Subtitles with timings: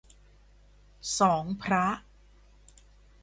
[1.19, 1.85] สองพระ